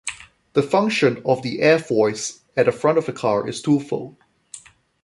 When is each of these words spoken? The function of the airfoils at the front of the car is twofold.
The 0.53 0.63
function 0.63 1.21
of 1.25 1.43
the 1.43 1.59
airfoils 1.59 2.39
at 2.57 2.65
the 2.65 2.71
front 2.71 2.97
of 2.97 3.05
the 3.05 3.13
car 3.13 3.47
is 3.47 3.61
twofold. 3.61 4.15